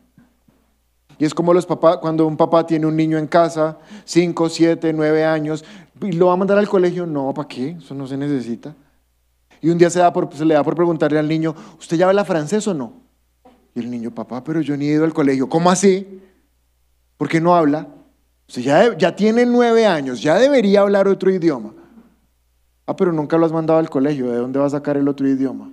[1.21, 4.93] Y es como los papás, cuando un papá tiene un niño en casa, 5, 7,
[4.93, 5.65] 9 años,
[6.03, 7.77] y lo va a mandar al colegio, no, ¿para qué?
[7.79, 8.75] Eso no se necesita.
[9.61, 12.75] Y un día se, le da por preguntarle al niño, ¿usted ya habla francés o
[12.75, 12.92] no?
[13.75, 15.49] Y el niño, papá, pero yo ni he ido al colegio.
[15.49, 16.21] ¿Cómo así?
[17.16, 17.88] ¿Por qué no habla?
[18.49, 21.73] Usted ya, ya tiene nueve años, ya debería hablar otro idioma.
[22.87, 25.27] Ah, pero nunca lo has mandado al colegio, ¿de dónde va a sacar el otro
[25.29, 25.73] idioma?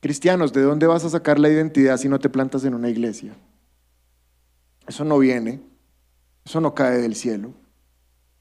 [0.00, 3.34] Cristianos, ¿de dónde vas a sacar la identidad si no te plantas en una iglesia?
[4.86, 5.60] Eso no viene,
[6.44, 7.52] eso no cae del cielo.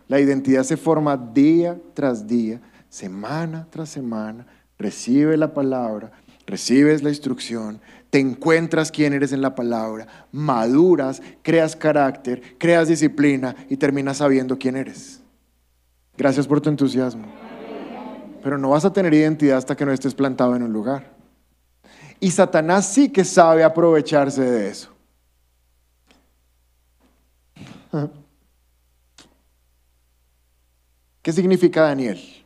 [0.08, 4.46] La identidad se forma día tras día, semana tras semana.
[4.78, 6.12] Recibe la palabra,
[6.46, 13.56] recibes la instrucción, te encuentras quién eres en la palabra, maduras, creas carácter, creas disciplina
[13.70, 15.22] y terminas sabiendo quién eres.
[16.18, 17.26] Gracias por tu entusiasmo.
[18.44, 21.12] Pero no vas a tener identidad hasta que no estés plantado en un lugar.
[22.20, 24.90] Y Satanás sí que sabe aprovecharse de eso.
[31.22, 32.37] ¿Qué significa Daniel?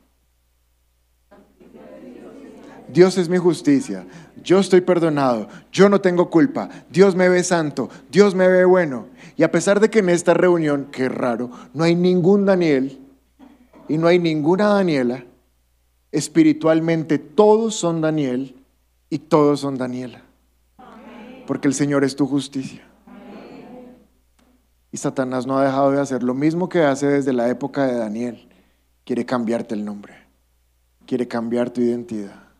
[2.91, 4.05] Dios es mi justicia,
[4.43, 9.07] yo estoy perdonado, yo no tengo culpa, Dios me ve santo, Dios me ve bueno.
[9.37, 12.99] Y a pesar de que en esta reunión, qué raro, no hay ningún Daniel
[13.87, 15.25] y no hay ninguna Daniela,
[16.11, 18.55] espiritualmente todos son Daniel
[19.09, 20.21] y todos son Daniela.
[21.47, 22.81] Porque el Señor es tu justicia.
[24.91, 27.95] Y Satanás no ha dejado de hacer lo mismo que hace desde la época de
[27.95, 28.47] Daniel.
[29.05, 30.13] Quiere cambiarte el nombre,
[31.05, 32.50] quiere cambiar tu identidad.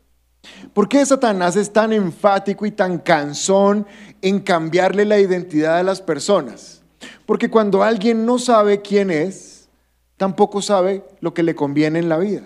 [0.73, 3.85] ¿Por qué Satanás es tan enfático y tan cansón
[4.21, 6.81] en cambiarle la identidad a las personas?
[7.25, 9.69] Porque cuando alguien no sabe quién es,
[10.17, 12.43] tampoco sabe lo que le conviene en la vida.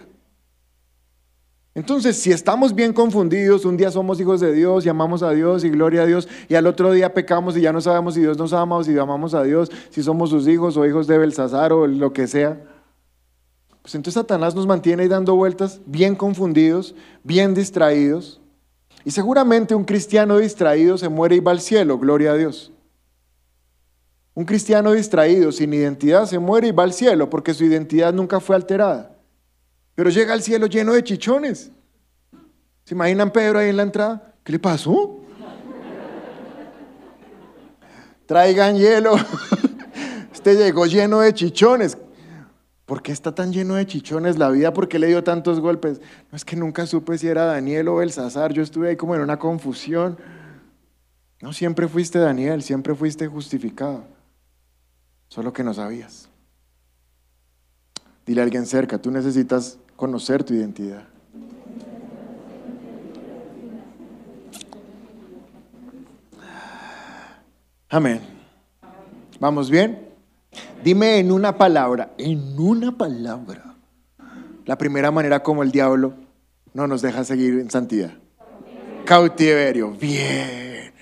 [1.73, 5.65] Entonces, si estamos bien confundidos, un día somos hijos de Dios y amamos a Dios
[5.65, 8.37] y gloria a Dios, y al otro día pecamos y ya no sabemos si Dios
[8.37, 11.73] nos ama o si amamos a Dios, si somos sus hijos o hijos de Belsasar
[11.73, 12.61] o lo que sea,
[13.85, 18.41] pues entonces Satanás nos mantiene ahí dando vueltas, bien confundidos, bien distraídos.
[19.03, 22.71] Y seguramente un cristiano distraído se muere y va al cielo, gloria a Dios.
[24.33, 28.39] Un cristiano distraído, sin identidad, se muere y va al cielo porque su identidad nunca
[28.39, 29.15] fue alterada.
[29.93, 31.69] Pero llega al cielo lleno de chichones.
[32.85, 34.33] ¿Se imaginan Pedro ahí en la entrada?
[34.43, 35.19] ¿Qué le pasó?
[38.25, 39.15] Traigan hielo.
[40.33, 41.95] Este llegó lleno de chichones.
[42.85, 44.71] ¿Por qué está tan lleno de chichones la vida?
[44.71, 46.01] ¿Por qué le dio tantos golpes?
[46.31, 48.53] No es que nunca supe si era Daniel o Belsasar.
[48.53, 50.17] Yo estuve ahí como en una confusión.
[51.41, 54.05] No, siempre fuiste Daniel, siempre fuiste justificado.
[55.29, 56.29] Solo que no sabías.
[58.25, 61.03] Dile a alguien cerca, tú necesitas conocer tu identidad.
[67.89, 68.21] Amén.
[69.39, 70.04] ¿Vamos bien?
[70.83, 73.75] Dime en una palabra, en una palabra,
[74.65, 76.13] la primera manera como el diablo
[76.73, 78.11] no nos deja seguir en santidad.
[79.05, 80.93] Cautiverio, bien.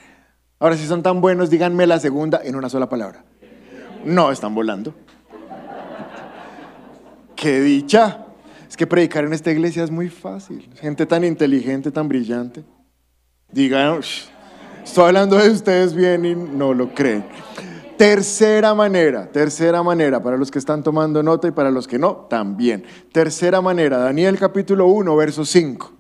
[0.59, 3.25] Ahora, si son tan buenos, díganme la segunda en una sola palabra.
[4.05, 4.93] No, están volando.
[7.35, 8.25] ¡Qué dicha!
[8.69, 10.69] Es que predicar en esta iglesia es muy fácil.
[10.79, 12.63] Gente tan inteligente, tan brillante.
[13.51, 14.23] Digan, "Ush,
[14.83, 17.25] estoy hablando de ustedes bien y no lo creen.
[18.03, 22.27] Tercera manera, tercera manera, para los que están tomando nota y para los que no,
[22.29, 22.83] también.
[23.13, 25.93] Tercera manera, Daniel capítulo 1, verso 5.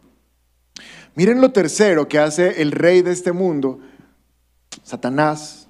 [1.15, 3.79] Miren lo tercero que hace el rey de este mundo,
[4.83, 5.69] Satanás,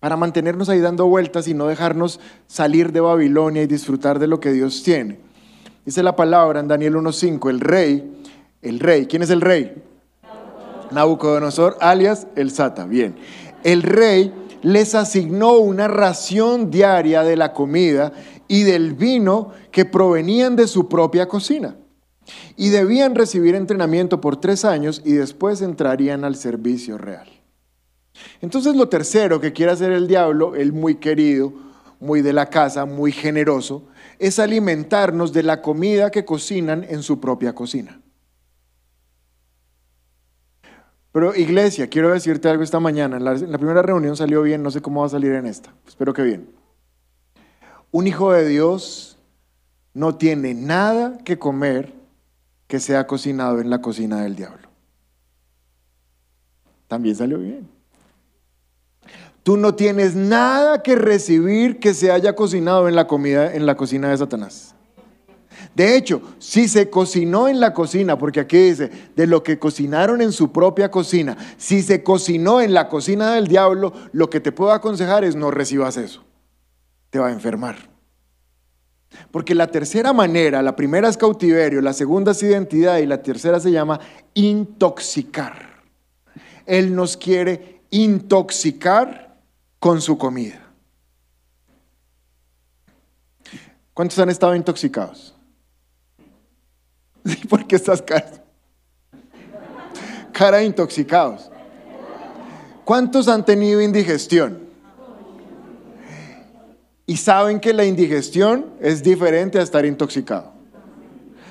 [0.00, 4.40] para mantenernos ahí dando vueltas y no dejarnos salir de Babilonia y disfrutar de lo
[4.40, 5.20] que Dios tiene.
[5.84, 8.20] Dice la palabra en Daniel 1.5, el rey,
[8.60, 9.80] el rey, ¿quién es el rey?
[10.90, 13.14] Nabucodonosor, alias el Sata, bien.
[13.62, 18.12] El rey les asignó una ración diaria de la comida
[18.48, 21.76] y del vino que provenían de su propia cocina.
[22.56, 27.28] Y debían recibir entrenamiento por tres años y después entrarían al servicio real.
[28.40, 31.52] Entonces lo tercero que quiere hacer el diablo, el muy querido,
[32.00, 33.84] muy de la casa, muy generoso,
[34.18, 38.00] es alimentarnos de la comida que cocinan en su propia cocina.
[41.12, 43.16] Pero iglesia, quiero decirte algo esta mañana.
[43.16, 45.74] En la, la primera reunión salió bien, no sé cómo va a salir en esta.
[45.86, 46.48] Espero que bien.
[47.90, 49.18] Un hijo de Dios
[49.92, 51.92] no tiene nada que comer
[52.68, 54.68] que sea cocinado en la cocina del diablo.
[56.86, 57.68] También salió bien.
[59.42, 63.76] Tú no tienes nada que recibir que se haya cocinado en la comida en la
[63.76, 64.74] cocina de Satanás.
[65.74, 70.20] De hecho, si se cocinó en la cocina, porque aquí dice, de lo que cocinaron
[70.20, 74.52] en su propia cocina, si se cocinó en la cocina del diablo, lo que te
[74.52, 76.24] puedo aconsejar es no recibas eso.
[77.10, 77.88] Te va a enfermar.
[79.30, 83.60] Porque la tercera manera, la primera es cautiverio, la segunda es identidad y la tercera
[83.60, 84.00] se llama
[84.34, 85.82] intoxicar.
[86.66, 89.40] Él nos quiere intoxicar
[89.78, 90.60] con su comida.
[93.94, 95.34] ¿Cuántos han estado intoxicados?
[97.24, 98.44] Sí, ¿Por qué estás cara?
[100.32, 101.50] Cara de intoxicados.
[102.84, 104.58] ¿Cuántos han tenido indigestión?
[107.06, 110.52] Y saben que la indigestión es diferente a estar intoxicado.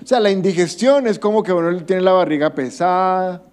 [0.02, 3.44] O sea, la indigestión es como que uno tiene la barriga pesada.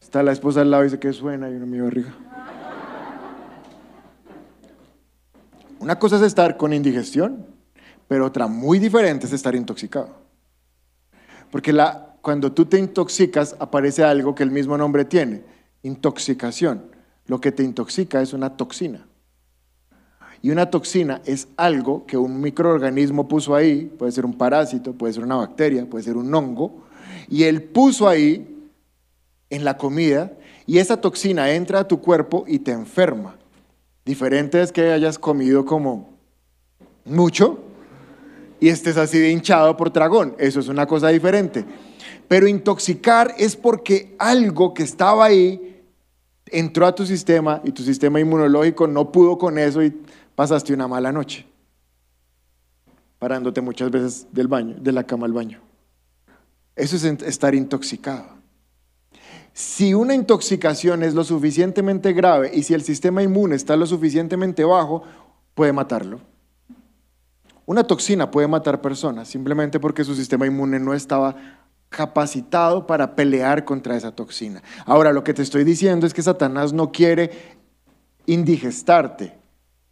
[0.00, 2.12] Está la esposa al lado y dice que suena y uno mi barriga.
[5.78, 7.46] Una cosa es estar con indigestión,
[8.08, 10.23] pero otra muy diferente es estar intoxicado.
[11.54, 11.72] Porque
[12.20, 15.44] cuando tú te intoxicas aparece algo que el mismo nombre tiene,
[15.84, 16.82] intoxicación.
[17.28, 19.06] Lo que te intoxica es una toxina.
[20.42, 25.12] Y una toxina es algo que un microorganismo puso ahí, puede ser un parásito, puede
[25.12, 26.86] ser una bacteria, puede ser un hongo,
[27.28, 28.68] y él puso ahí
[29.48, 30.32] en la comida
[30.66, 33.36] y esa toxina entra a tu cuerpo y te enferma.
[34.04, 36.18] Diferente es que hayas comido como
[37.04, 37.63] mucho
[38.60, 40.34] y estés así de hinchado por dragón.
[40.38, 41.64] Eso es una cosa diferente.
[42.28, 45.82] Pero intoxicar es porque algo que estaba ahí
[46.46, 49.92] entró a tu sistema y tu sistema inmunológico no pudo con eso y
[50.34, 51.46] pasaste una mala noche.
[53.18, 55.60] Parándote muchas veces del baño, de la cama al baño.
[56.76, 58.26] Eso es estar intoxicado.
[59.52, 64.64] Si una intoxicación es lo suficientemente grave y si el sistema inmune está lo suficientemente
[64.64, 65.04] bajo,
[65.54, 66.20] puede matarlo.
[67.66, 71.34] Una toxina puede matar personas simplemente porque su sistema inmune no estaba
[71.88, 74.62] capacitado para pelear contra esa toxina.
[74.84, 77.30] Ahora, lo que te estoy diciendo es que Satanás no quiere
[78.26, 79.34] indigestarte,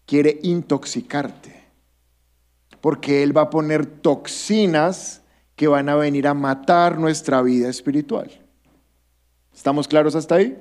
[0.04, 1.62] quiere intoxicarte.
[2.80, 5.22] Porque Él va a poner toxinas
[5.54, 8.30] que van a venir a matar nuestra vida espiritual.
[9.54, 10.58] ¿Estamos claros hasta ahí?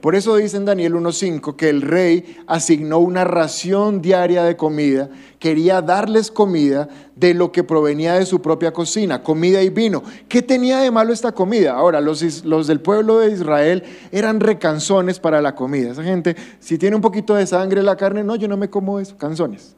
[0.00, 5.08] Por eso dice en Daniel 1.5 que el rey asignó una ración diaria de comida,
[5.38, 10.02] quería darles comida de lo que provenía de su propia cocina, comida y vino.
[10.28, 11.72] ¿Qué tenía de malo esta comida?
[11.72, 15.92] Ahora, los, los del pueblo de Israel eran recanzones para la comida.
[15.92, 18.70] Esa gente, si tiene un poquito de sangre en la carne, no, yo no me
[18.70, 19.76] como eso, canzones.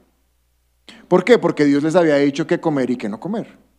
[1.08, 1.38] ¿Por qué?
[1.38, 3.69] Porque Dios les había dicho qué comer y qué no comer.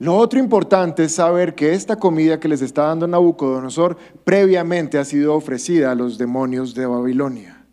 [0.00, 5.04] Lo otro importante es saber que esta comida que les está dando Nabucodonosor previamente ha
[5.04, 7.66] sido ofrecida a los demonios de Babilonia.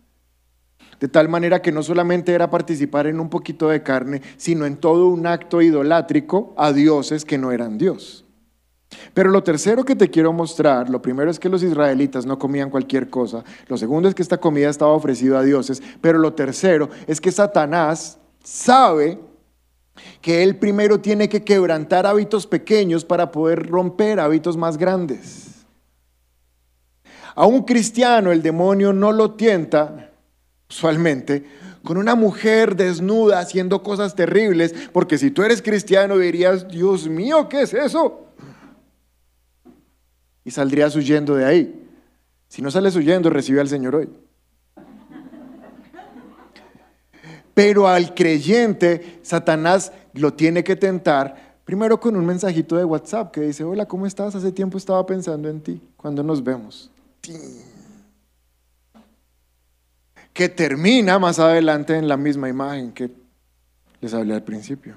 [0.99, 4.75] De tal manera que no solamente era participar en un poquito de carne, sino en
[4.75, 8.25] todo un acto idolátrico a dioses que no eran Dios.
[9.13, 12.69] Pero lo tercero que te quiero mostrar, lo primero es que los israelitas no comían
[12.69, 16.89] cualquier cosa, lo segundo es que esta comida estaba ofrecida a dioses, pero lo tercero
[17.07, 19.17] es que Satanás sabe
[20.21, 25.65] que él primero tiene que quebrantar hábitos pequeños para poder romper hábitos más grandes.
[27.35, 30.11] A un cristiano el demonio no lo tienta,
[30.69, 31.45] usualmente,
[31.83, 37.47] con una mujer desnuda haciendo cosas terribles, porque si tú eres cristiano dirías, Dios mío,
[37.47, 38.25] ¿qué es eso?
[40.43, 41.87] Y saldrías huyendo de ahí.
[42.47, 44.09] Si no sales huyendo, recibe al Señor hoy.
[47.57, 53.41] Pero al creyente, Satanás lo tiene que tentar primero con un mensajito de WhatsApp que
[53.41, 54.35] dice, hola, ¿cómo estás?
[54.35, 56.91] Hace tiempo estaba pensando en ti, cuando nos vemos.
[60.33, 63.09] Que termina más adelante en la misma imagen que
[64.01, 64.93] les hablé al principio.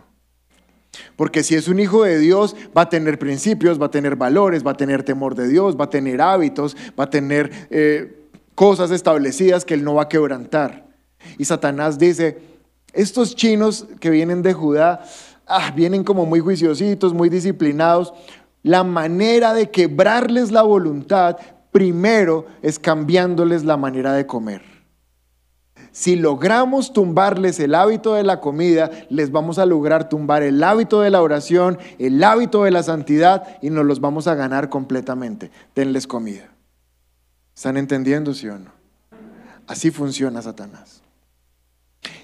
[1.17, 4.67] Porque si es un hijo de Dios, va a tener principios, va a tener valores,
[4.67, 8.91] va a tener temor de Dios, va a tener hábitos, va a tener eh, cosas
[8.91, 10.91] establecidas que él no va a quebrantar.
[11.39, 12.50] Y Satanás dice,
[12.93, 15.03] estos chinos que vienen de Judá,
[15.47, 18.13] ah, vienen como muy juiciositos, muy disciplinados.
[18.63, 21.37] La manera de quebrarles la voluntad
[21.73, 24.63] primero es cambiándoles la manera de comer.
[25.93, 31.01] Si logramos tumbarles el hábito de la comida, les vamos a lograr tumbar el hábito
[31.01, 35.51] de la oración, el hábito de la santidad y nos los vamos a ganar completamente.
[35.75, 36.49] Denles comida.
[37.57, 38.71] ¿Están entendiendo, sí o no?
[39.67, 41.00] Así funciona Satanás.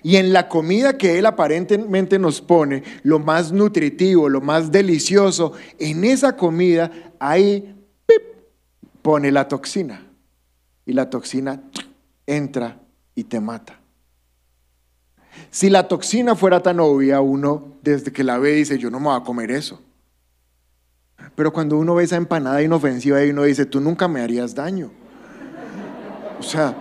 [0.07, 5.55] Y en la comida que Él aparentemente nos pone, lo más nutritivo, lo más delicioso,
[5.81, 7.75] en esa comida, ahí
[9.03, 10.07] pone la toxina.
[10.85, 11.61] Y la toxina
[12.25, 12.79] entra
[13.17, 13.81] y te mata.
[15.51, 19.07] Si la toxina fuera tan obvia, uno desde que la ve dice, yo no me
[19.07, 19.83] voy a comer eso.
[21.35, 24.93] Pero cuando uno ve esa empanada inofensiva y uno dice, tú nunca me harías daño.
[26.39, 26.77] O sea,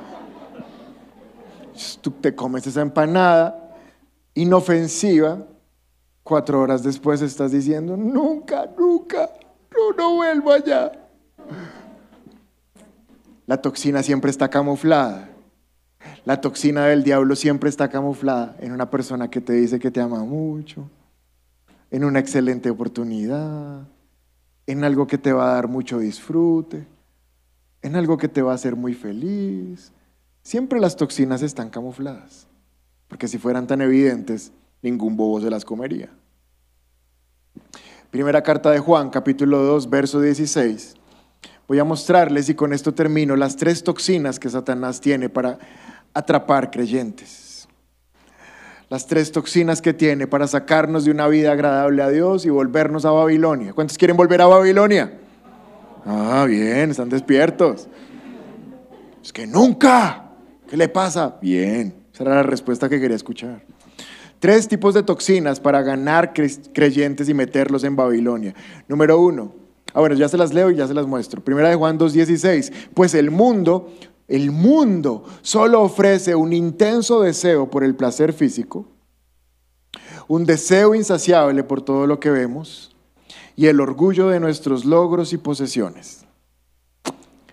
[2.02, 3.66] tú te comes esa empanada
[4.34, 5.46] inofensiva,
[6.24, 9.30] cuatro horas después estás diciendo, nunca, nunca,
[9.72, 10.92] no, no vuelvo allá.
[13.48, 15.30] La toxina siempre está camuflada.
[16.26, 20.02] La toxina del diablo siempre está camuflada en una persona que te dice que te
[20.02, 20.90] ama mucho,
[21.92, 23.88] en una excelente oportunidad,
[24.68, 26.88] en algo que te va a dar mucho disfrute,
[27.82, 29.92] en algo que te va a hacer muy feliz,
[30.46, 32.46] Siempre las toxinas están camufladas,
[33.08, 34.52] porque si fueran tan evidentes,
[34.84, 36.12] ningún bobo se las comería.
[38.12, 40.93] Primera carta de Juan, capítulo 2, verso 16.
[41.68, 45.58] Voy a mostrarles, y con esto termino, las tres toxinas que Satanás tiene para
[46.14, 47.68] atrapar creyentes.
[48.88, 53.04] las tres toxinas que tiene para sacarnos de una vida agradable a Dios y volvernos
[53.06, 53.74] a Babilonia.
[53.74, 55.12] ¿Cuántos quieren volver a Babilonia?
[56.06, 57.88] Ah, bien, están despiertos.
[59.24, 60.25] Es que nunca.
[60.70, 61.38] ¿Qué le pasa?
[61.41, 63.63] Bien, esa era la respuesta que quería escuchar.
[64.39, 68.53] Tres tipos de toxinas para ganar cre- creyentes y meterlos en Babilonia.
[68.88, 69.53] Número uno.
[69.93, 71.41] Ah, bueno, ya se las leo y ya se las muestro.
[71.43, 72.72] Primera de Juan 2.16.
[72.93, 73.93] Pues el mundo,
[74.28, 78.88] el mundo solo ofrece un intenso deseo por el placer físico,
[80.28, 82.95] un deseo insaciable por todo lo que vemos
[83.55, 86.26] y el orgullo de nuestros logros y posesiones.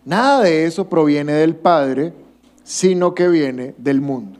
[0.04, 2.12] Nada de eso proviene del Padre,
[2.64, 4.38] sino que viene del mundo.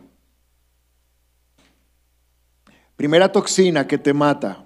[2.96, 4.64] Primera toxina que te mata,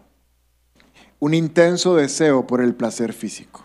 [1.18, 3.64] un intenso deseo por el placer físico.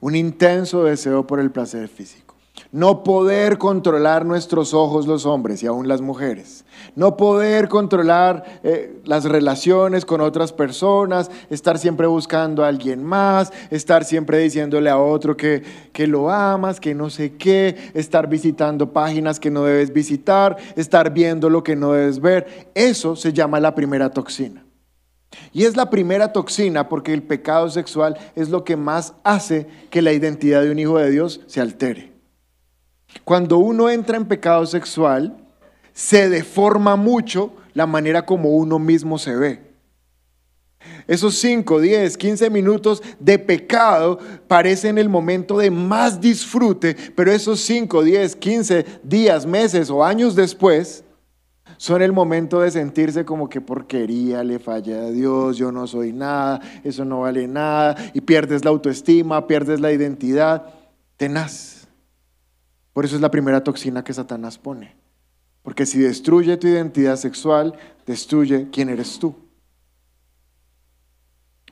[0.00, 2.34] Un intenso deseo por el placer físico.
[2.72, 6.64] No poder controlar nuestros ojos los hombres y aún las mujeres.
[6.94, 13.52] No poder controlar eh, las relaciones con otras personas, estar siempre buscando a alguien más,
[13.70, 15.62] estar siempre diciéndole a otro que,
[15.92, 21.12] que lo amas, que no sé qué, estar visitando páginas que no debes visitar, estar
[21.12, 22.70] viendo lo que no debes ver.
[22.74, 24.64] Eso se llama la primera toxina.
[25.52, 30.02] Y es la primera toxina porque el pecado sexual es lo que más hace que
[30.02, 32.12] la identidad de un hijo de Dios se altere.
[33.24, 35.36] Cuando uno entra en pecado sexual,
[35.98, 39.60] se deforma mucho la manera como uno mismo se ve.
[41.08, 47.58] Esos 5, 10, 15 minutos de pecado parecen el momento de más disfrute, pero esos
[47.62, 51.02] 5, 10, 15 días, meses o años después
[51.78, 56.12] son el momento de sentirse como que porquería, le falla a Dios, yo no soy
[56.12, 60.64] nada, eso no vale nada, y pierdes la autoestima, pierdes la identidad.
[61.16, 61.88] Tenaz.
[62.92, 65.07] Por eso es la primera toxina que Satanás pone.
[65.68, 69.36] Porque si destruye tu identidad sexual, destruye quién eres tú.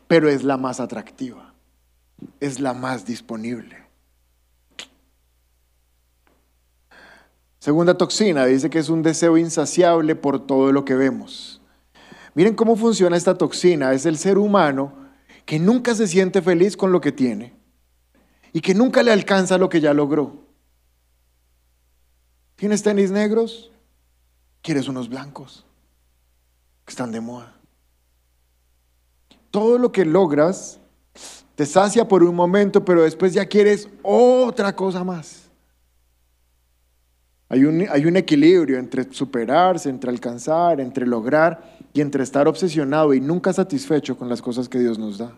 [0.06, 1.54] Pero es la más atractiva,
[2.38, 3.86] es la más disponible.
[7.58, 11.62] Segunda toxina dice que es un deseo insaciable por todo lo que vemos.
[12.34, 13.94] Miren cómo funciona esta toxina.
[13.94, 14.92] Es el ser humano
[15.46, 17.54] que nunca se siente feliz con lo que tiene
[18.52, 20.44] y que nunca le alcanza lo que ya logró.
[22.56, 23.72] ¿Tienes tenis negros?
[24.66, 25.64] ¿Quieres unos blancos?
[26.84, 27.54] Que están de moda.
[29.52, 30.80] Todo lo que logras
[31.54, 35.48] te sacia por un momento, pero después ya quieres otra cosa más.
[37.48, 43.14] Hay un, hay un equilibrio entre superarse, entre alcanzar, entre lograr y entre estar obsesionado
[43.14, 45.32] y nunca satisfecho con las cosas que Dios nos da.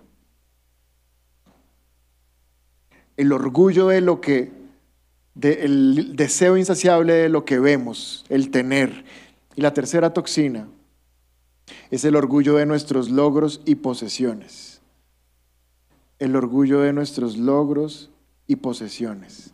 [3.15, 4.58] El orgullo de lo que,
[5.41, 9.05] el deseo insaciable de lo que vemos, el tener.
[9.57, 10.69] Y la tercera toxina
[11.91, 14.81] es el orgullo de nuestros logros y posesiones.
[16.19, 18.11] El orgullo de nuestros logros
[18.47, 19.53] y posesiones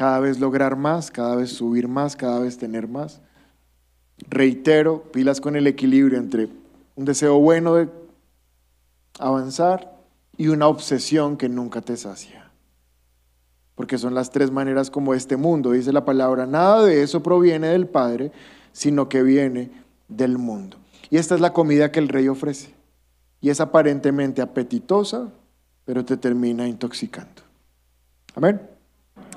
[0.00, 3.20] cada vez lograr más, cada vez subir más, cada vez tener más.
[4.30, 6.48] Reitero, pilas con el equilibrio entre
[6.96, 7.90] un deseo bueno de
[9.18, 9.94] avanzar
[10.38, 12.49] y una obsesión que nunca te sacia.
[13.80, 17.68] Porque son las tres maneras como este mundo, dice la palabra, nada de eso proviene
[17.68, 18.30] del Padre,
[18.72, 19.70] sino que viene
[20.06, 20.76] del mundo.
[21.08, 22.74] Y esta es la comida que el rey ofrece.
[23.40, 25.32] Y es aparentemente apetitosa,
[25.86, 27.40] pero te termina intoxicando.
[28.34, 28.60] Amén.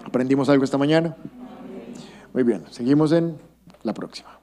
[0.04, 1.16] ¿Aprendimos algo esta mañana?
[2.34, 3.38] Muy bien, seguimos en
[3.84, 4.43] la próxima.